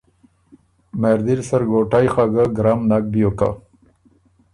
مهردل 1.01 1.39
سرګوټئ 1.49 2.07
خه 2.13 2.25
ګه 2.33 2.43
ګرم 2.57 2.79
نک 2.89 3.03
بیوک 3.11 3.33
که 3.39 3.49